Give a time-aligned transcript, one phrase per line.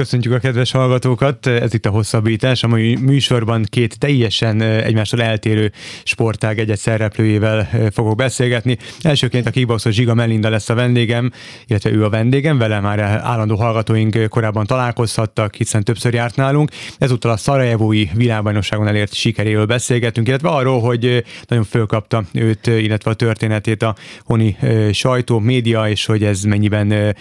[0.00, 5.72] Köszöntjük a kedves hallgatókat, ez itt a Hosszabbítás, a mai műsorban két teljesen egymástól eltérő
[6.04, 8.78] sportág egyet szereplőjével fogok beszélgetni.
[9.00, 11.30] Elsőként a kickboxos Zsiga Melinda lesz a vendégem,
[11.66, 16.70] illetve ő a vendégem, vele már állandó hallgatóink korábban találkozhattak, hiszen többször járt nálunk.
[16.98, 23.14] Ezúttal a Szarajevói világbajnokságon elért sikeréről beszélgetünk, illetve arról, hogy nagyon fölkapta őt, illetve a
[23.14, 24.56] történetét a honi
[24.92, 27.16] sajtó, média, és hogy ez mennyiben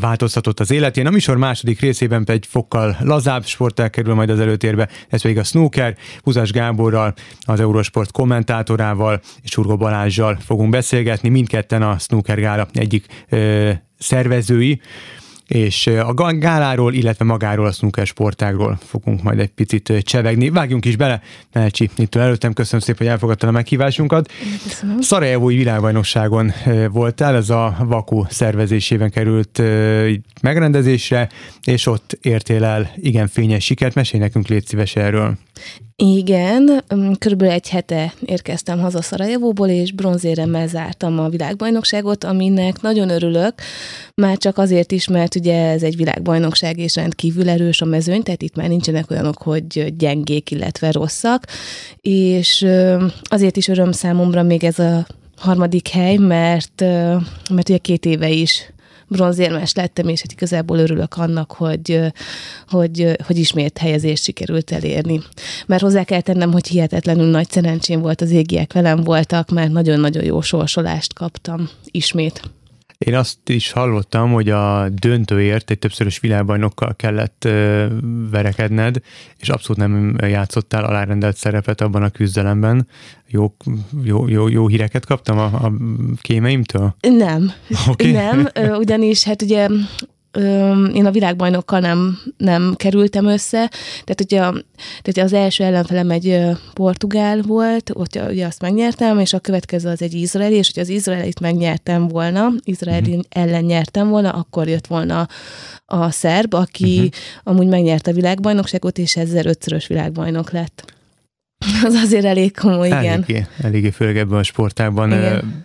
[0.00, 1.06] változtatott az életén.
[1.06, 5.38] A műsor második részében esetében egy fokkal lazább sportág kerül majd az előtérbe, ez pedig
[5.38, 12.38] a snooker, Húzás Gáborral, az Eurosport kommentátorával és Urgo Balázsjal fogunk beszélgetni, mindketten a snooker
[12.38, 14.80] gála egyik ö, szervezői
[15.46, 20.50] és a gáláról, illetve magáról a snooker sportágról fogunk majd egy picit csevegni.
[20.50, 21.22] Vágjunk is bele,
[21.52, 24.32] Melcsi, itt előttem, köszönöm szépen, hogy elfogadtad a meghívásunkat.
[25.00, 26.52] Szarajevói világbajnokságon
[26.90, 29.62] voltál, ez a Vaku szervezésében került
[30.42, 31.28] megrendezésre,
[31.64, 33.94] és ott értél el igen fényes sikert.
[33.94, 35.38] Mesélj nekünk, légy szíves erről.
[35.98, 36.84] Igen,
[37.18, 43.54] körülbelül egy hete érkeztem haza Szarajevóból, és bronzéremmel zártam a világbajnokságot, aminek nagyon örülök,
[44.14, 48.42] már csak azért is, mert ugye ez egy világbajnokság, és rendkívül erős a mezőny, tehát
[48.42, 51.44] itt már nincsenek olyanok, hogy gyengék, illetve rosszak,
[52.00, 52.66] és
[53.22, 56.80] azért is öröm számomra még ez a harmadik hely, mert,
[57.50, 58.72] mert ugye két éve is
[59.08, 62.00] bronzérmes lettem, és hát igazából örülök annak, hogy,
[62.68, 65.20] hogy, hogy ismét helyezést sikerült elérni.
[65.66, 70.24] Mert hozzá kell tennem, hogy hihetetlenül nagy szerencsém volt, az égiek velem voltak, mert nagyon-nagyon
[70.24, 72.40] jó sorsolást kaptam ismét.
[72.98, 77.86] Én azt is hallottam, hogy a döntőért egy többszörös világbajnokkal kellett ö,
[78.30, 78.96] verekedned,
[79.38, 82.88] és abszolút nem játszottál alárendelt szerepet abban a küzdelemben.
[83.28, 83.54] Jó,
[84.02, 85.72] jó, jó, jó híreket kaptam a, a
[86.20, 86.96] kémeimtől?
[87.00, 87.52] Nem,
[87.88, 88.10] okay.
[88.10, 89.68] nem, ugyanis hát ugye
[90.94, 93.70] én a világbajnokkal nem, nem kerültem össze,
[94.04, 94.38] tehát ugye,
[95.02, 96.40] tehát az első ellenfelem egy
[96.72, 100.88] portugál volt, ott ugye azt megnyertem, és a következő az egy izraeli, és hogyha az
[100.88, 103.24] izraelit megnyertem volna, izraeli uh-huh.
[103.28, 105.28] ellen nyertem volna, akkor jött volna
[105.84, 107.10] a szerb, aki uh-huh.
[107.42, 110.94] amúgy megnyerte a világbajnokságot, és ezzel ötszörös világbajnok lett.
[111.84, 113.04] Az azért elég komoly, igen.
[113.04, 115.12] Eléggé, eléggé főleg ebben a sportágban.
[115.12, 115.64] Igen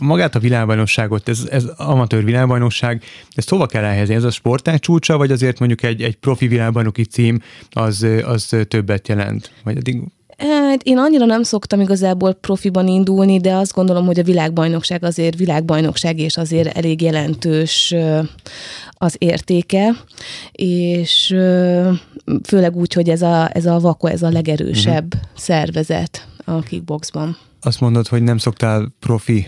[0.00, 3.02] magát a világbajnokságot, ez, ez amatőr világbajnokság,
[3.34, 4.14] ezt hova kell elhelyezni?
[4.14, 7.40] Ez a sportág csúcsa, vagy azért mondjuk egy, egy profi világbajnoki cím
[7.70, 9.50] az, az többet jelent?
[9.64, 10.02] Vagy eddig
[10.48, 15.36] Hát én annyira nem szoktam igazából profiban indulni, de azt gondolom, hogy a világbajnokság azért
[15.36, 17.94] világbajnokság, és azért elég jelentős
[18.92, 19.96] az értéke,
[20.52, 21.26] és
[22.44, 25.30] főleg úgy, hogy ez a, ez a VAKO, ez a legerősebb uh-huh.
[25.34, 29.46] szervezet a kickboxban azt mondod, hogy nem szoktál profi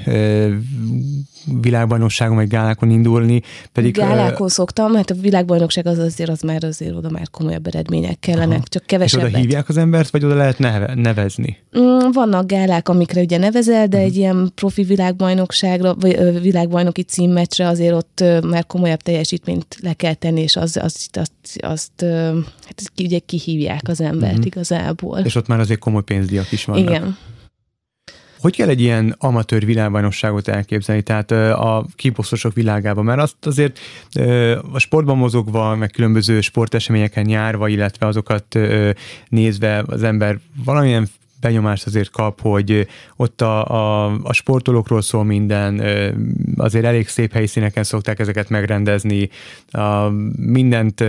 [1.60, 3.42] világbajnokságon vagy gálákon indulni,
[3.72, 3.94] pedig...
[3.94, 8.56] Gálákon szoktam, mert a világbajnokság az azért, az már azért oda már komolyabb eredmények kellenek,
[8.56, 8.64] Aha.
[8.68, 9.26] csak kevesebbet.
[9.26, 11.58] És oda hívják az embert, vagy oda lehet neve, nevezni?
[11.78, 14.10] Mm, vannak gálák, amikre ugye nevezel, de uh-huh.
[14.10, 20.40] egy ilyen profi világbajnokságra, vagy világbajnoki címmetre azért ott már komolyabb teljesítményt le kell tenni,
[20.40, 22.04] és az, azt, azt, azt
[22.64, 24.46] hát ugye kihívják az embert uh-huh.
[24.46, 25.18] igazából.
[25.18, 26.90] És ott már azért komoly pénzdiak is vannak.
[26.90, 27.16] Igen.
[28.42, 33.04] Hogy kell egy ilyen amatőr világbajnokságot elképzelni, tehát a kiboxosok világában?
[33.04, 33.78] Mert azt azért
[34.72, 38.58] a sportban mozogva, meg különböző sporteseményeken járva, illetve azokat
[39.28, 41.08] nézve az ember valamilyen
[41.42, 42.86] benyomást azért kap, hogy
[43.16, 45.82] ott a, a, a sportolókról szól minden,
[46.56, 49.28] azért elég szép helyszíneken szokták ezeket megrendezni,
[49.70, 51.04] a, mindent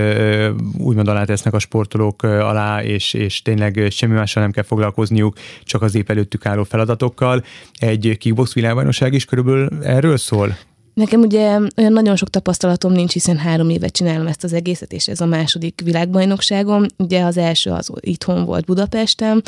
[0.77, 5.81] úgymond alá tesznek a sportolók alá, és, és tényleg semmi mással nem kell foglalkozniuk, csak
[5.81, 7.43] az épp előttük álló feladatokkal.
[7.73, 10.55] Egy kickbox világbajnokság is körülbelül erről szól?
[10.93, 15.07] Nekem ugye olyan nagyon sok tapasztalatom nincs, hiszen három évet csinálom ezt az egészet, és
[15.07, 16.85] ez a második világbajnokságom.
[16.97, 19.43] Ugye az első az itthon volt Budapesten,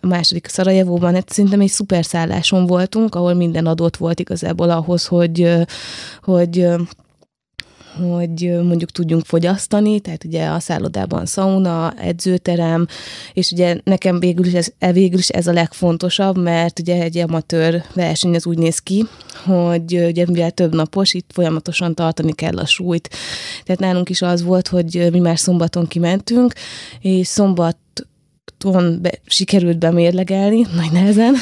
[0.00, 5.06] a második Szarajevóban, hát szerintem egy szuper szálláson voltunk, ahol minden adott volt igazából ahhoz,
[5.06, 5.54] hogy,
[6.22, 6.68] hogy
[7.98, 12.86] hogy mondjuk tudjunk fogyasztani, tehát ugye a szállodában szauna, edzőterem,
[13.32, 17.18] és ugye nekem végül is ez, e végül is ez a legfontosabb, mert ugye egy
[17.18, 19.06] amatőr verseny az úgy néz ki,
[19.44, 23.08] hogy ugye mivel több napos, itt folyamatosan tartani kell a súlyt.
[23.64, 26.52] Tehát nálunk is az volt, hogy mi már szombaton kimentünk,
[27.00, 27.76] és szombat
[28.58, 31.34] ton be, sikerült bemérlegelni, nagy nehezen.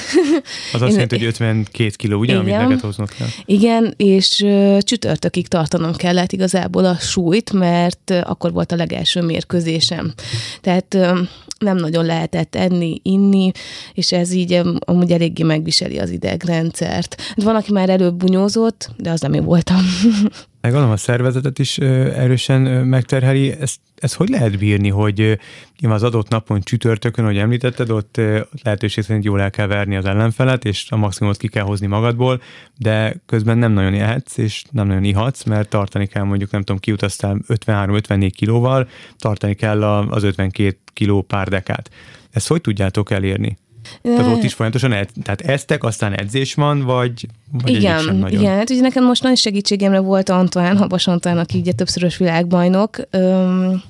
[0.72, 3.26] Az azt jelenti, hogy 52 kiló, ugye, igen, amit neked hoznod kell?
[3.44, 9.22] Igen, és uh, csütörtökig tartanom kellett igazából a súlyt, mert uh, akkor volt a legelső
[9.22, 10.12] mérkőzésem.
[10.60, 11.18] Tehát uh,
[11.58, 13.50] nem nagyon lehetett enni, inni,
[13.92, 17.22] és ez így amúgy eléggé megviseli az idegrendszert.
[17.34, 19.80] Van, aki már előbb bunyózott, de az nem én voltam.
[20.64, 23.50] Meg gondolom a szervezetet is erősen megterheli.
[23.52, 25.38] Ezt, ezt hogy lehet bírni, hogy
[25.82, 28.20] az adott napon csütörtökön, ahogy említetted, ott
[28.62, 32.42] lehetőség szerint jól el kell verni az ellenfelet, és a maximumot ki kell hozni magadból,
[32.78, 36.80] de közben nem nagyon élhetsz, és nem nagyon ihatsz, mert tartani kell mondjuk, nem tudom,
[36.80, 38.88] kiutaztál 53-54 kilóval,
[39.18, 41.90] tartani kell az 52 kiló pár dekát.
[42.30, 43.58] Ezt hogy tudjátok elérni?
[44.02, 48.40] Tehát ott is folyamatosan, ed, tehát eztek, aztán edzés van, vagy, vagy igen, sem nagyon?
[48.40, 52.96] Igen, hát ugye nekem most nagy segítségemre volt Antoine, Habas Antoine, aki ugye többszörös világbajnok.
[53.10, 53.82] Öm,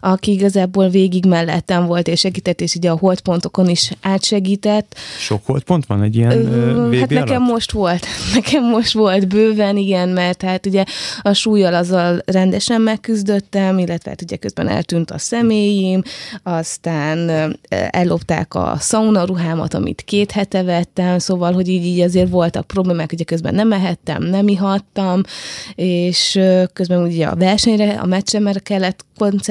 [0.00, 4.94] aki igazából végig mellettem volt, és segített, és ugye a holdpontokon is átsegített.
[5.18, 7.50] Sok holdpont van egy ilyen Ö, Hát nekem alatt?
[7.52, 10.84] most volt, nekem most volt bőven, igen, mert hát ugye
[11.22, 16.02] a súlyjal azzal rendesen megküzdöttem, illetve hát ugye közben eltűnt a személyim,
[16.42, 17.30] aztán
[17.90, 23.12] ellopták a sauna ruhámat, amit két hete vettem, szóval, hogy így, így azért voltak problémák,
[23.12, 25.20] ugye közben nem ehettem, nem ihattam,
[25.74, 26.40] és
[26.72, 29.45] közben ugye a versenyre, a meccsemre kellett koncentrálni,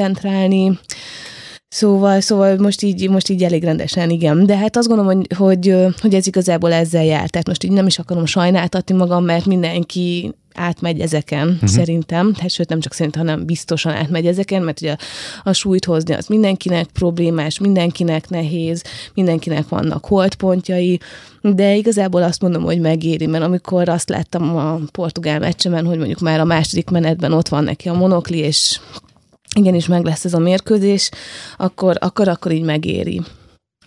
[1.67, 4.45] Szóval, szóval most így, most így elég rendesen, igen.
[4.45, 7.29] De hát azt gondolom, hogy, hogy, hogy ez igazából ezzel jár.
[7.29, 11.69] Tehát most így nem is akarom sajnáltatni magam, mert mindenki átmegy ezeken, uh-huh.
[11.69, 12.33] szerintem.
[12.39, 14.97] Hát sőt, nem csak szerintem, hanem biztosan átmegy ezeken, mert ugye a,
[15.49, 18.83] a súlyt hozni az mindenkinek problémás, mindenkinek nehéz,
[19.13, 20.99] mindenkinek vannak holdpontjai,
[21.41, 26.19] de igazából azt mondom, hogy megéri, mert amikor azt láttam a portugál meccsemen, hogy mondjuk
[26.19, 28.79] már a második menetben ott van neki a monokli, és
[29.55, 31.09] igenis meg lesz ez a mérkőzés,
[31.57, 33.21] akkor, akkor, akkor így megéri.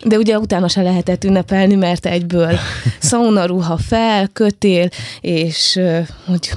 [0.04, 2.58] De ugye utána se lehetett ünnepelni, mert egyből
[2.98, 4.88] szauna ruha fel, kötél,
[5.20, 5.80] és
[6.26, 6.50] hogy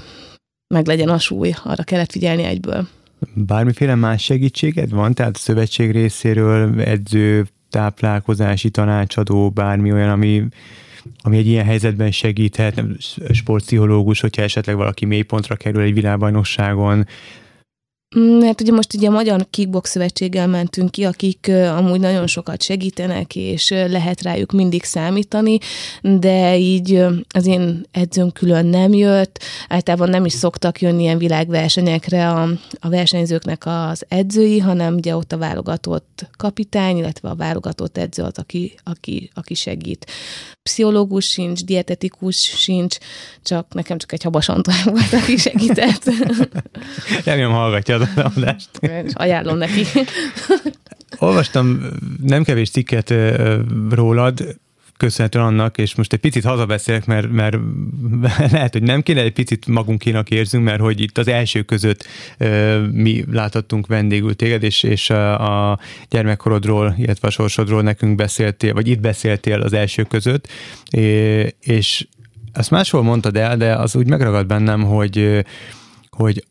[0.67, 2.87] meg legyen a súly, arra kellett figyelni egyből.
[3.33, 5.13] Bármiféle más segítséged van?
[5.13, 10.43] Tehát a szövetség részéről edző, táplálkozási tanácsadó, bármi olyan, ami,
[11.21, 12.83] ami egy ilyen helyzetben segíthet,
[13.31, 17.07] sportpszichológus, hogyha esetleg valaki mélypontra kerül egy világbajnokságon,
[18.15, 22.61] mert hát ugye most ugye a Magyar Kickbox Szövetséggel mentünk ki, akik amúgy nagyon sokat
[22.61, 25.57] segítenek, és lehet rájuk mindig számítani,
[26.01, 32.29] de így az én edzőm külön nem jött, általában nem is szoktak jönni ilyen világversenyekre
[32.29, 32.49] a,
[32.79, 38.37] a versenyzőknek az edzői, hanem ugye ott a válogatott kapitány, illetve a válogatott edző az,
[38.37, 40.11] aki, aki, aki segít.
[40.63, 42.97] Pszichológus sincs, dietetikus sincs,
[43.43, 46.03] csak nekem csak egy habas volt, aki segített.
[47.23, 48.69] Remélem hallgatja az adást.
[49.13, 49.85] Ajánlom neki.
[51.17, 51.81] Olvastam
[52.21, 53.13] nem kevés cikket
[53.89, 54.59] rólad,
[55.01, 57.57] köszönhetően annak, és most egy picit hazabeszélek, mert, mert
[58.51, 62.07] lehet, hogy nem kéne, egy picit magunkénak érzünk, mert hogy itt az első között
[62.91, 68.99] mi láthattunk vendégül téged, és, és a gyermekkorodról, illetve a sorsodról nekünk beszéltél, vagy itt
[68.99, 70.47] beszéltél az első között,
[71.59, 72.07] és
[72.51, 75.43] ezt máshol mondtad el, de az úgy megragad bennem, hogy
[76.09, 76.45] hogy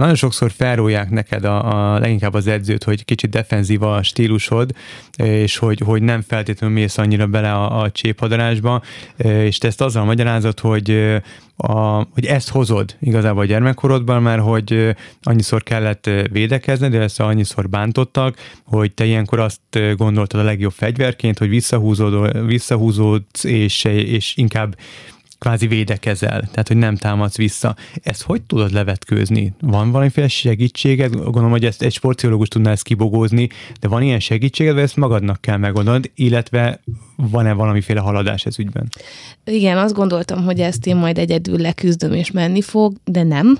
[0.00, 4.70] nagyon sokszor felrólják neked a, a leginkább az edzőt, hogy kicsit defenzív a stílusod,
[5.16, 8.82] és hogy, hogy nem feltétlenül mész annyira bele a, a cséphadarásba,
[9.16, 11.20] és te ezt azzal magyarázod, hogy
[11.56, 17.68] a, hogy ezt hozod igazából a gyermekkorodban, mert hogy annyiszor kellett védekezni, de ezt annyiszor
[17.68, 24.76] bántottak, hogy te ilyenkor azt gondoltad a legjobb fegyverként, hogy visszahúzód, visszahúzódsz, és, és inkább
[25.40, 27.76] kvázi védekezel, tehát hogy nem támadsz vissza.
[28.02, 29.52] Ezt hogy tudod levetkőzni?
[29.60, 31.14] Van valamiféle segítséged?
[31.14, 33.48] Gondolom, hogy ezt egy sportpszichológus tudná ezt kibogózni,
[33.80, 36.80] de van ilyen segítséged, vagy ezt magadnak kell megoldani, illetve
[37.16, 38.88] van-e valamiféle haladás ez ügyben?
[39.44, 43.58] Igen, azt gondoltam, hogy ezt én majd egyedül leküzdöm és menni fog, de nem.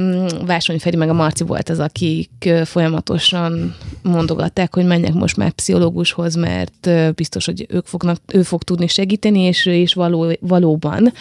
[0.00, 3.74] Mm, Vásony Feri meg a Marci volt az, akik folyamatosan
[4.08, 9.40] mondogatták, hogy menjek most már pszichológushoz, mert biztos, hogy ők fognak, ő fog tudni segíteni,
[9.40, 11.12] és, és való, valóban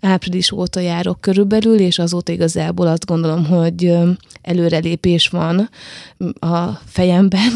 [0.00, 3.92] április óta járok körülbelül, és azóta igazából azt gondolom, hogy
[4.42, 5.68] előrelépés van
[6.38, 7.52] a fejemben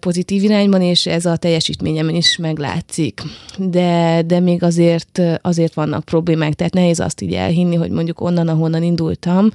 [0.00, 3.22] pozitív irányban, és ez a teljesítményemen is meglátszik.
[3.58, 8.48] De, de még azért, azért vannak problémák, tehát nehéz azt így elhinni, hogy mondjuk onnan,
[8.48, 9.50] ahonnan indultam,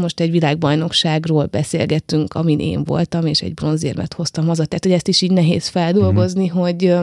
[0.00, 4.64] most egy világbajnokságról beszélgettünk, amin én voltam, és egy bronzérmet hoztam haza.
[4.64, 6.60] Tehát, hogy ezt is így nehéz feldolgozni, mm-hmm.
[6.60, 6.94] hogy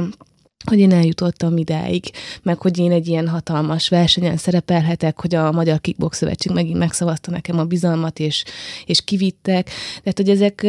[0.65, 2.11] hogy én eljutottam idáig,
[2.43, 7.31] meg hogy én egy ilyen hatalmas versenyen szerepelhetek, hogy a Magyar Kickbox Szövetség megint megszavazta
[7.31, 8.43] nekem a bizalmat, és,
[8.85, 9.69] és kivittek.
[10.03, 10.63] Tehát, hogy ezek,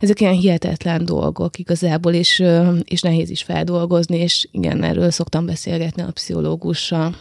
[0.00, 2.44] ezek ilyen hihetetlen dolgok igazából, és,
[2.84, 7.14] és nehéz is feldolgozni, és igen, erről szoktam beszélgetni a pszichológussal.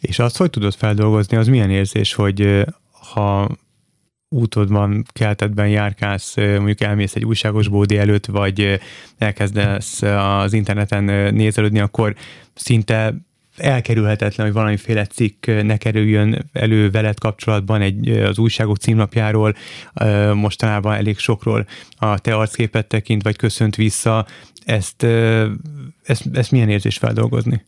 [0.00, 2.64] És azt hogy tudod feldolgozni, az milyen érzés, hogy
[3.12, 3.48] ha
[4.28, 8.80] útodban, keltetben járkálsz, mondjuk elmész egy újságos bódi előtt, vagy
[9.18, 12.14] elkezdesz az interneten nézelődni, akkor
[12.54, 13.14] szinte
[13.56, 19.54] elkerülhetetlen, hogy valamiféle cikk ne kerüljön elő veled kapcsolatban egy, az újságok címlapjáról,
[20.34, 24.26] mostanában elég sokról a te arcképet tekint, vagy köszönt vissza.
[24.64, 25.02] Ezt,
[26.02, 27.64] ezt, ezt milyen érzés feldolgozni?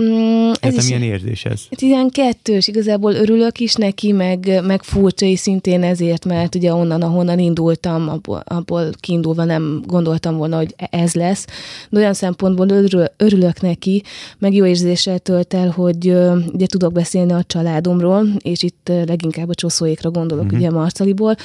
[0.00, 1.62] Mm, ez is, milyen érzés ez?
[1.70, 6.74] Hát ilyen kettős, igazából örülök is neki, meg, meg furcsa is szintén ezért, mert ugye
[6.74, 11.46] onnan, ahonnan indultam, abból, abból kiindulva nem gondoltam volna, hogy ez lesz.
[11.90, 14.02] De olyan szempontból örül, örülök neki,
[14.38, 16.06] meg jó érzéssel tölt el, hogy
[16.52, 20.58] ugye tudok beszélni a családomról, és itt leginkább a csoszóékra gondolok, uh-huh.
[20.58, 21.36] ugye Marcaliból,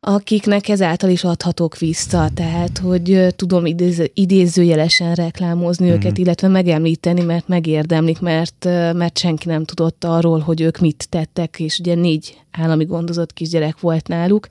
[0.00, 5.92] akiknek ezáltal is adhatok vissza, tehát hogy tudom idéz, idézőjelesen reklámozni mm.
[5.92, 11.60] őket, illetve megemlíteni, mert megérdemlik, mert, mert senki nem tudott arról, hogy ők mit tettek,
[11.60, 14.46] és ugye négy állami gondozott kisgyerek volt náluk,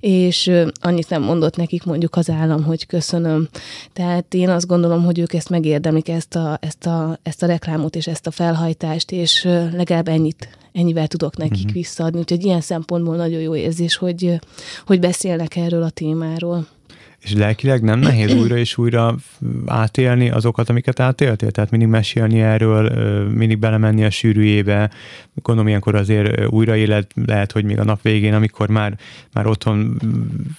[0.00, 3.48] és annyit nem mondott nekik mondjuk az állam, hogy köszönöm.
[3.92, 7.96] Tehát én azt gondolom, hogy ők ezt megérdemlik, ezt a, ezt a, ezt a reklámot
[7.96, 11.72] és ezt a felhajtást, és legalább ennyit ennyivel tudok nekik uh-huh.
[11.72, 12.18] visszaadni.
[12.18, 14.40] Úgyhogy ilyen szempontból nagyon jó érzés, hogy,
[14.86, 16.66] hogy beszélnek erről a témáról.
[17.22, 19.16] És lelkileg nem nehéz újra és újra
[19.66, 21.50] átélni azokat, amiket átéltél?
[21.50, 22.90] Tehát mindig mesélni erről,
[23.28, 24.90] mindig belemenni a sűrűjébe.
[25.34, 28.98] Gondolom ilyenkor azért újra éled, lehet, hogy még a nap végén, amikor már,
[29.32, 30.00] már otthon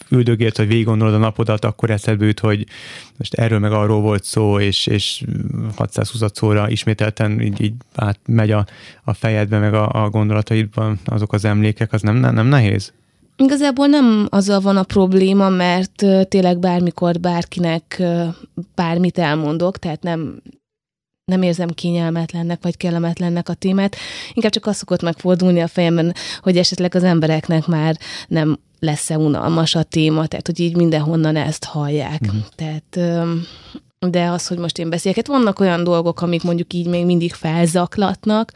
[0.10, 2.66] üldögélt, hogy végig gondolod a napodat, akkor eszedbe jut, hogy
[3.18, 5.24] most erről meg arról volt szó, és, és
[5.76, 8.66] 620 szóra ismételten így, így átmegy a,
[9.04, 12.94] a fejedbe, meg a, a gondolataidban azok az emlékek, az nem, nem nehéz?
[13.44, 18.04] Igazából nem azzal van a probléma, mert tényleg bármikor bárkinek
[18.76, 20.42] bármit elmondok, tehát nem,
[21.26, 23.96] nem érzem kényelmetlennek vagy kellemetlennek a témát.
[24.34, 29.76] Inkább csak az szokott megfordulni a fejemben, hogy esetleg az embereknek már nem lesz-e unalmas
[29.76, 32.22] a téma, tehát hogy így mindenhonnan ezt hallják.
[32.22, 32.42] Uh-huh.
[32.56, 33.00] Tehát
[34.08, 37.34] de az, hogy most én beszélek, hát vannak olyan dolgok, amik mondjuk így még mindig
[37.34, 38.52] felzaklatnak,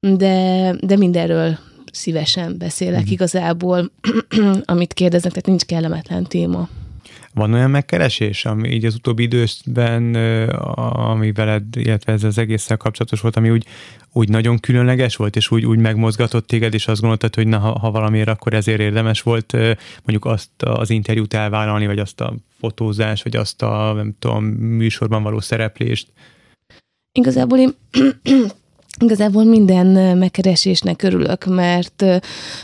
[0.00, 1.58] de, de mindenről
[1.92, 3.12] szívesen beszélek mm.
[3.12, 3.90] igazából,
[4.64, 6.68] amit kérdeznek, tehát nincs kellemetlen téma.
[7.34, 10.14] Van olyan megkeresés, ami így az utóbbi időszben,
[10.92, 13.66] ami veled, illetve ez az egésszel kapcsolatos volt, ami úgy,
[14.12, 17.78] úgy nagyon különleges volt, és úgy, úgy megmozgatott téged, és azt gondoltad, hogy na, ha,
[17.78, 19.52] ha valamiért, akkor ezért érdemes volt
[20.02, 25.22] mondjuk azt az interjút elvállalni, vagy azt a fotózás, vagy azt a, nem tudom, műsorban
[25.22, 26.08] való szereplést?
[27.12, 27.74] Igazából én
[28.98, 32.04] Igazából minden megkeresésnek örülök, mert,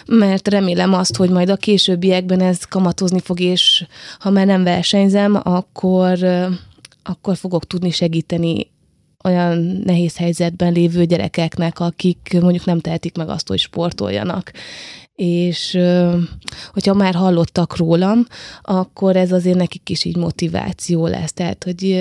[0.07, 3.87] mert remélem azt, hogy majd a későbbiekben ez kamatozni fog, és
[4.19, 6.19] ha már nem versenyzem, akkor,
[7.03, 8.71] akkor fogok tudni segíteni
[9.25, 14.53] olyan nehéz helyzetben lévő gyerekeknek, akik mondjuk nem tehetik meg azt, hogy sportoljanak
[15.17, 15.79] és
[16.73, 18.27] hogyha már hallottak rólam,
[18.63, 21.33] akkor ez azért nekik is így motiváció lesz.
[21.33, 21.93] Tehát, hogy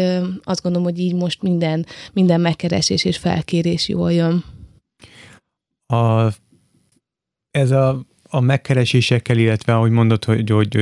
[0.43, 4.43] azt gondolom, hogy így most minden, minden megkeresés és felkérés jól jön.
[5.85, 6.27] A,
[7.51, 10.77] ez a, a megkeresésekkel, illetve ahogy mondod, hogy, hogy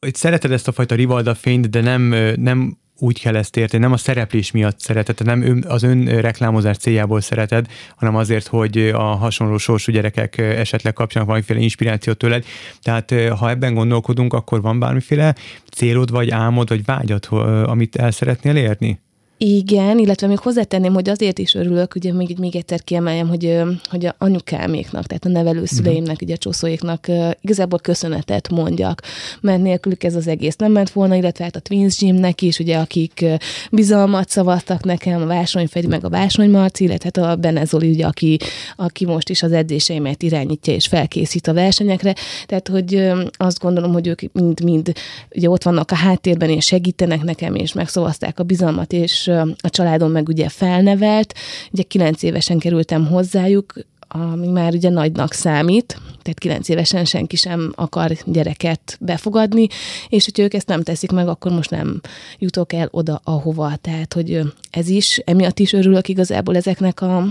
[0.00, 2.02] hogy szereted ezt a fajta rivalda fényt, de nem,
[2.40, 7.20] nem úgy kell ezt érteni, nem a szereplés miatt szereted, nem az ön reklámozás céljából
[7.20, 7.66] szereted,
[7.96, 12.44] hanem azért, hogy a hasonló sorsú gyerekek esetleg kapjanak valamiféle inspirációt tőled.
[12.82, 15.34] Tehát ha ebben gondolkodunk, akkor van bármiféle
[15.72, 17.26] célod, vagy álmod, vagy vágyat,
[17.64, 19.00] amit el szeretnél érni?
[19.42, 24.06] Igen, illetve még hozzátenném, hogy azért is örülök, ugye még, még egyszer kiemeljem, hogy, hogy
[24.06, 26.22] a anyukáméknak, tehát a nevelőszüleimnek, uh-huh.
[26.22, 27.06] ugye a csószóiknak
[27.40, 29.02] igazából köszönetet mondjak,
[29.40, 32.76] mert nélkülük ez az egész nem ment volna, illetve hát a Twins Gymnek is, ugye,
[32.76, 33.24] akik
[33.70, 38.06] bizalmat szavaztak nekem, a Vásony Fedi, meg a Vásony Marci, illetve hát a Benezoli, ugye,
[38.06, 38.38] aki,
[38.76, 42.14] aki most is az edzéseimet irányítja és felkészít a versenyekre,
[42.46, 44.92] tehát hogy azt gondolom, hogy ők mind-mind
[45.34, 50.10] ugye ott vannak a háttérben, és segítenek nekem, és megszavazták a bizalmat, és a családom
[50.10, 51.34] meg ugye felnevelt,
[51.72, 53.74] ugye kilenc évesen kerültem hozzájuk,
[54.12, 59.66] ami már ugye nagynak számít, tehát kilenc évesen senki sem akar gyereket befogadni,
[60.08, 62.00] és hogyha ők ezt nem teszik meg, akkor most nem
[62.38, 63.76] jutok el oda, ahova.
[63.76, 67.24] Tehát, hogy ez is, emiatt is örülök igazából ezeknek a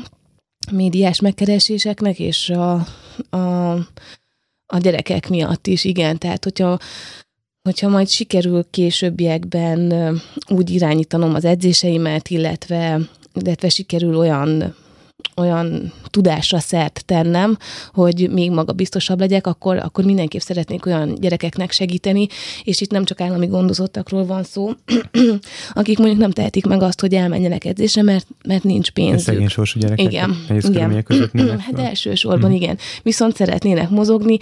[0.72, 2.74] médiás megkereséseknek, és a,
[3.30, 3.72] a,
[4.66, 6.18] a gyerekek miatt is, igen.
[6.18, 6.78] Tehát, hogyha
[7.62, 9.94] hogyha majd sikerül későbbiekben
[10.48, 13.00] úgy irányítanom az edzéseimet, illetve,
[13.34, 14.76] illetve sikerül olyan
[15.36, 17.58] olyan tudásra szert tennem,
[17.94, 22.28] hogy még maga biztosabb legyek, akkor, akkor mindenképp szeretnék olyan gyerekeknek segíteni,
[22.64, 24.72] és itt nem csak állami gondozottakról van szó,
[25.74, 29.20] akik mondjuk nem tehetik meg azt, hogy elmenjenek edzésre, mert, mert nincs pénzük.
[29.20, 30.06] Szegény sorsú gyerekek.
[30.06, 31.04] Igen, igen.
[31.04, 31.32] Között
[31.68, 32.62] hát elsősorban, hmm.
[32.62, 32.78] igen.
[33.04, 34.38] Viszont szeretnének mozogni,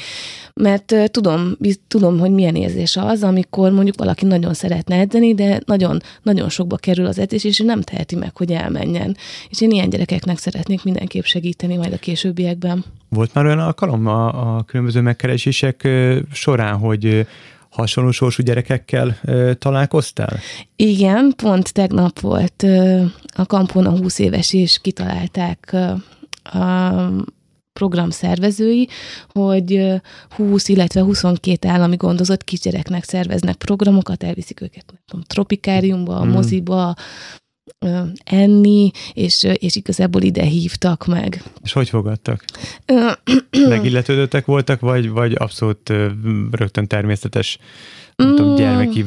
[0.54, 1.58] mert tudom,
[1.88, 6.76] tudom, hogy milyen érzés az, amikor mondjuk valaki nagyon szeretne edzeni, de nagyon, nagyon sokba
[6.76, 9.18] kerül az edzés, és nem teheti meg, hogy elmenjen.
[9.50, 12.86] És én ilyen gyerekeknek szeretnék mindenképp segíteni majd a későbbiekben.
[13.10, 15.88] Volt már olyan alkalom a, a különböző megkeresések
[16.32, 17.28] során, hogy
[17.70, 20.40] hasonló sorsú gyerekekkel ö, találkoztál?
[20.76, 23.04] Igen, pont tegnap volt ö,
[23.36, 25.92] a kampon a 20 éves, és kitalálták ö,
[26.60, 27.12] a
[27.74, 28.88] program szervezői,
[29.30, 30.02] hogy
[30.36, 36.30] 20, illetve 22 állami gondozott kisgyereknek szerveznek programokat, elviszik őket tudom, tropikáriumba, mm.
[36.30, 36.96] moziba,
[38.24, 41.44] enni, és, és igazából ide hívtak meg.
[41.64, 42.46] És hogy fogadtak?
[43.70, 45.94] Megilletődöttek voltak, vagy, vagy abszolút
[46.52, 47.58] rögtön természetes
[48.16, 48.56] nem tudom, mm.
[48.56, 49.06] gyermeki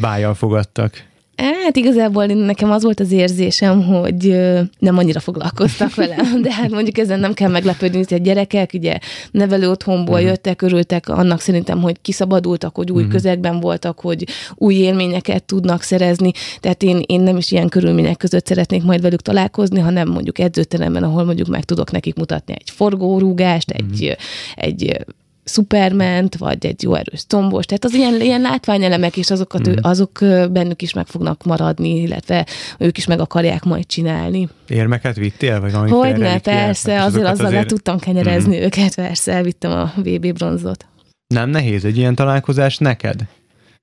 [0.00, 1.04] bájjal fogadtak?
[1.36, 4.40] Hát igazából nekem az volt az érzésem, hogy
[4.78, 8.98] nem annyira foglalkoztak velem, de hát mondjuk ezen nem kell meglepődni, hogy a gyerekek ugye
[9.30, 10.28] nevelő otthonból uh-huh.
[10.28, 13.12] jöttek, örültek annak szerintem, hogy kiszabadultak, hogy új uh-huh.
[13.12, 18.46] közegben voltak, hogy új élményeket tudnak szerezni, tehát én, én nem is ilyen körülmények között
[18.46, 23.72] szeretnék majd velük találkozni, hanem mondjuk edzőteremben, ahol mondjuk meg tudok nekik mutatni egy forgórúgást,
[23.72, 23.88] uh-huh.
[23.90, 24.16] egy,
[24.54, 25.04] egy
[25.44, 29.72] szuperment, vagy egy jó erős combos, tehát az ilyen, ilyen látványelemek, és azokat, mm.
[29.80, 30.18] azok
[30.50, 32.46] bennük is meg fognak maradni, illetve
[32.78, 34.48] ők is meg akarják majd csinálni.
[34.68, 35.60] Érmeket vittél?
[35.60, 37.62] Vagy Hogyne, persze, azért azzal azért...
[37.62, 38.62] le tudtam kenyerezni mm.
[38.62, 40.86] őket, persze, elvittem a VB bronzot.
[41.34, 43.20] Nem nehéz egy ilyen találkozás neked?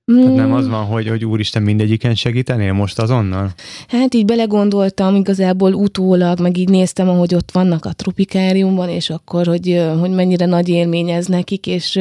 [0.04, 3.50] Tehát nem az van, hogy, hogy úristen mindegyiken segítenél most azonnal?
[3.88, 9.46] Hát így belegondoltam igazából utólag, meg így néztem, ahogy ott vannak a tropikáriumban, és akkor,
[9.46, 11.96] hogy, hogy mennyire nagy élmény ez nekik, és,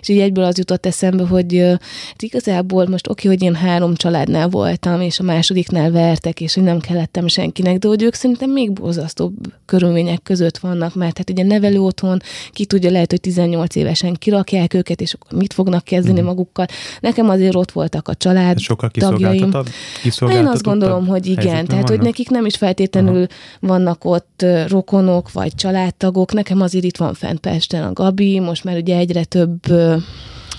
[0.00, 1.58] és így egyből az jutott eszembe, hogy
[2.08, 6.62] hát igazából most oké, hogy én három családnál voltam, és a másodiknál vertek, és hogy
[6.62, 9.34] nem kellettem senkinek, de hogy ők szerintem még borzasztóbb
[9.64, 12.18] körülmények között vannak, mert hát ugye nevelő otthon,
[12.50, 16.24] ki tudja, lehet, hogy 18 évesen kirakják őket, és akkor mit fognak kezdeni mm.
[16.24, 16.66] magukkal.
[17.00, 19.50] Nekem azért ott voltak a család Sokkal tagjaim.
[20.28, 21.44] Én azt gondolom, hogy igen.
[21.44, 21.88] Tehát, vannak?
[21.88, 23.26] hogy nekik nem is feltétlenül Aha.
[23.60, 26.32] vannak ott rokonok, vagy családtagok.
[26.32, 29.60] Nekem azért itt van fent Pesten a Gabi, most már ugye egyre több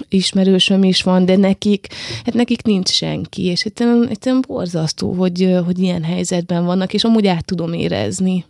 [0.10, 1.88] ismerősöm is van, de nekik,
[2.24, 7.28] hát nekik nincs senki, és egyszerűen, egyszerűen borzasztó, hogy, hogy ilyen helyzetben vannak, és amúgy
[7.28, 8.46] át tudom érezni.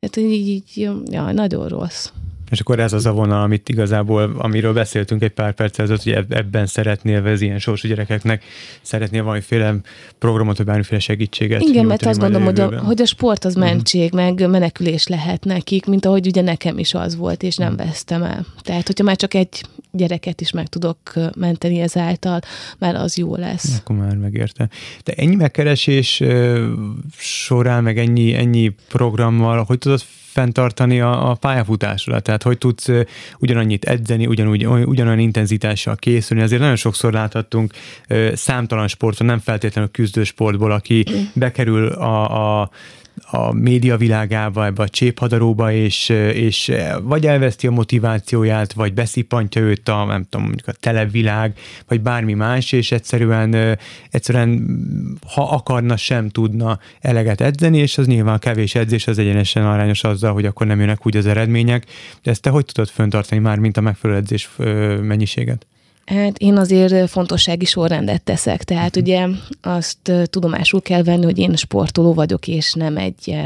[0.00, 2.08] Tehát így, így ja, nagyon rossz.
[2.52, 6.12] És akkor ez az a vonal, amit igazából, amiről beszéltünk egy pár perc ezelőtt, hogy
[6.28, 8.44] ebben szeretnél, ez ilyen sorsú gyerekeknek
[8.82, 9.74] szeretnél valamiféle
[10.18, 11.60] programot, vagy bármiféle segítséget.
[11.60, 13.64] Igen, mert azt gondolom, hogy a, hogy a sport az mhm.
[13.64, 14.20] mentség, uh-huh.
[14.20, 17.86] meg menekülés lehet nekik, mint ahogy ugye nekem is az volt, és nem uh-huh.
[17.86, 18.46] vesztem el.
[18.62, 20.98] Tehát, hogyha már csak egy gyereket is meg tudok
[21.36, 22.40] menteni ezáltal,
[22.78, 23.78] már az jó lesz.
[23.78, 24.68] Akkor már megérte.
[25.04, 26.22] De ennyi megkeresés
[27.18, 30.00] során, meg ennyi, ennyi programmal, hogy tudod
[30.32, 32.22] fenntartani a, a pályafutásodat?
[32.22, 32.88] Tehát hogy tudsz
[33.38, 36.42] ugyanannyit edzeni, ugyanúgy, ugyanolyan intenzitással készülni?
[36.42, 37.72] Azért nagyon sokszor láthattunk
[38.32, 42.70] számtalan sporton, nem feltétlenül küzdősportból, aki bekerül a, a
[43.30, 46.72] a média világába, ebbe a cséphadaróba, és, és
[47.02, 52.34] vagy elveszti a motivációját, vagy beszippantja őt a, nem tudom, mondjuk a televilág, vagy bármi
[52.34, 53.78] más, és egyszerűen,
[54.10, 54.68] egyszerűen
[55.34, 60.32] ha akarna, sem tudna eleget edzeni, és az nyilván kevés edzés az egyenesen arányos azzal,
[60.32, 61.86] hogy akkor nem jönnek úgy az eredmények.
[62.22, 64.50] De ezt te hogy tudod föntartani már, mint a megfelelő edzés
[65.02, 65.66] mennyiséget?
[66.06, 69.26] Hát én azért fontossági sorrendet teszek, tehát ugye
[69.60, 73.36] azt tudomásul kell venni, hogy én sportoló vagyok, és nem egy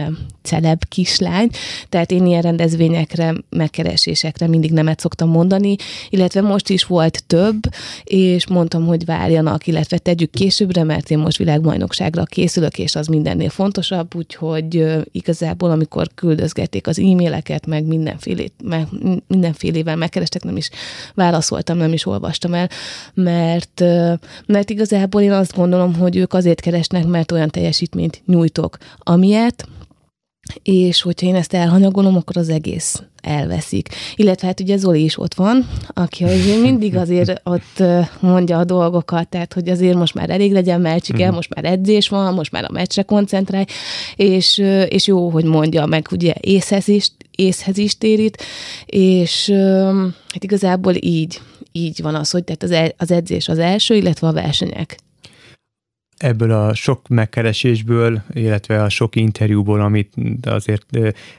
[0.43, 1.51] celeb kislány,
[1.89, 5.77] tehát én ilyen rendezvényekre, megkeresésekre mindig nemet szoktam mondani,
[6.11, 7.61] illetve most is volt több,
[8.05, 13.51] és mondtam, hogy várjanak, illetve tegyük későbbre, mert én most világbajnokságra készülök, és az mindennél
[13.51, 18.87] fontosabb, úgyhogy igazából amikor küldözgették az e-maileket, meg mindenfélét, meg
[19.27, 20.71] mindenfélével megkerestek, nem is
[21.15, 22.69] válaszoltam, nem is olvastam el,
[23.15, 23.83] mert,
[24.47, 29.69] mert igazából én azt gondolom, hogy ők azért keresnek, mert olyan teljesítményt nyújtok, amilyet,
[30.63, 33.89] és hogyha én ezt elhanyagolom, akkor az egész elveszik.
[34.15, 37.83] Illetve hát ugye Zoli is ott van, aki hogy mindig azért ott
[38.21, 41.35] mondja a dolgokat, tehát hogy azért most már elég legyen melcsike, uh-huh.
[41.35, 43.65] most már edzés van, most már a meccsre koncentrálj,
[44.17, 48.43] és, és jó, hogy mondja meg, ugye észhez is, észhez is térít,
[48.87, 49.51] és
[50.29, 51.41] hát igazából így,
[51.77, 54.97] így van az, hogy tehát az, az edzés az első, illetve a versenyek.
[56.17, 60.13] Ebből a sok megkeresésből, illetve a sok interjúból, amit
[60.43, 60.87] azért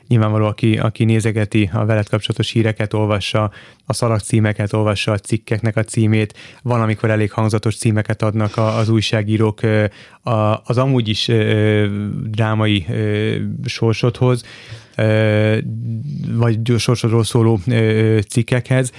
[0.08, 3.52] nyilvánvaló, aki, aki nézegeti a veled kapcsolatos híreket, olvassa
[3.86, 9.60] a szalagcímeket, olvassa a cikkeknek a címét, valamikor elég hangzatos címeket adnak az újságírók
[10.64, 11.32] az amúgy is
[12.24, 12.86] drámai
[13.66, 14.44] sorsodhoz,
[16.32, 17.60] vagy sorsodról szóló
[18.30, 18.92] cikkekhez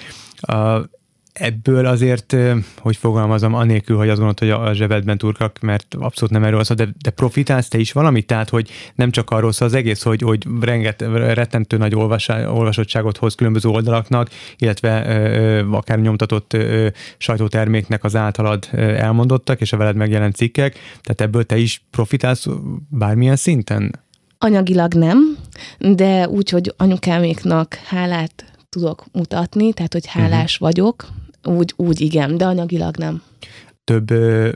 [1.38, 2.36] ebből azért,
[2.78, 6.74] hogy fogalmazom, anélkül, hogy azt gondolod, hogy a zsebedben turkak, mert abszolút nem erről szó,
[6.74, 8.26] de, de profitálsz te is valamit?
[8.26, 11.00] Tehát, hogy nem csak arról szól az egész, hogy, hogy renget,
[11.34, 18.68] rettentő nagy olvasá, olvasottságot hoz különböző oldalaknak, illetve ö, akár nyomtatott ö, sajtóterméknek az általad
[18.72, 22.46] elmondottak, és a veled megjelent cikkek, tehát ebből te is profitálsz
[22.88, 24.06] bármilyen szinten?
[24.38, 25.36] Anyagilag nem,
[25.78, 30.68] de úgy, hogy anyukáméknak hálát tudok mutatni, tehát hogy hálás uh-huh.
[30.68, 31.06] vagyok,
[31.48, 33.22] úgy, úgy igen, de anyagilag nem.
[33.84, 34.50] Több ö,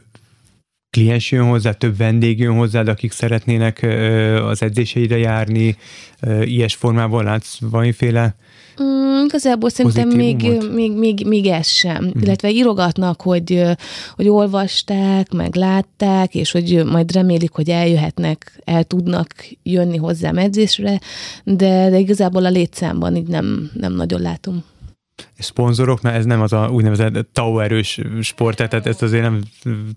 [0.90, 5.76] kliens jön hozzá, több vendég jön hozzád, akik szeretnének ö, az edzéseidre járni,
[6.20, 8.35] ö, ilyes formában látsz valamiféle
[8.83, 12.05] Mm, igazából szerintem még, még, még, még ez sem.
[12.05, 12.20] Mm.
[12.20, 13.62] Illetve írogatnak, hogy,
[14.16, 19.28] hogy olvasták, meg látták, és hogy majd remélik, hogy eljöhetnek, el tudnak
[19.62, 21.00] jönni hozzám edzésre,
[21.44, 24.64] de, de igazából a létszámban így nem, nem nagyon látom
[25.38, 29.40] szponzorok, mert ez nem az a úgynevezett tau-erős sport, tehát ezt azért nem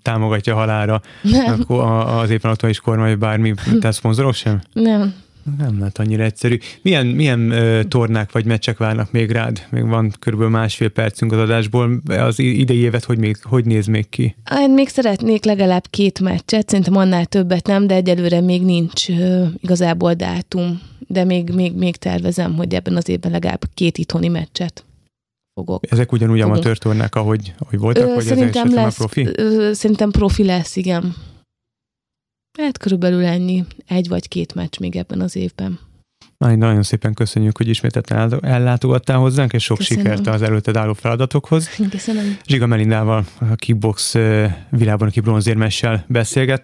[0.01, 1.63] támogatja halára nem.
[1.67, 4.61] az éppen ott is kormány, bármi, tehát szponzorok sem?
[4.73, 5.13] Nem.
[5.57, 6.57] Nem lehet annyira egyszerű.
[6.81, 9.65] Milyen, milyen uh, tornák vagy meccsek várnak még rád?
[9.69, 12.01] Még van körülbelül másfél percünk az adásból.
[12.05, 14.35] Az idei évet hogy, még, hogy néz még ki?
[14.59, 19.47] Én még szeretnék legalább két meccset, szerintem annál többet nem, de egyelőre még nincs uh,
[19.59, 20.81] igazából dátum.
[21.07, 24.85] De még, még, még tervezem, hogy ebben az évben legalább két itthoni meccset
[25.55, 25.91] fogok.
[25.91, 29.27] Ezek ugyanúgy amatőr tornák, ahogy, ahogy voltak, ö, vagy szerintem lesz, a profi?
[29.35, 31.15] Ö, szerintem profi lesz, igen.
[32.57, 35.79] Hát körülbelül ennyi, egy vagy két meccs még ebben az évben.
[36.37, 40.03] Nagyon, nagyon szépen köszönjük, hogy ismételten ellátogattál hozzánk, és sok Köszönöm.
[40.03, 41.69] sikert az előtted álló feladatokhoz.
[41.89, 42.37] Köszönöm.
[42.47, 44.13] Zsiga Melindával, a kickbox
[44.69, 46.63] világban, aki bronzérmessel beszélgettem.